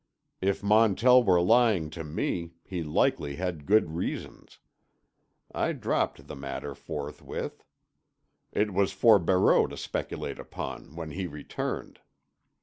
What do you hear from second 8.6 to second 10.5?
was for Barreau to speculate